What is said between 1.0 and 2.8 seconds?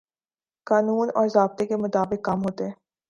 اور ضابطے کے مطابق کام ہوتے۔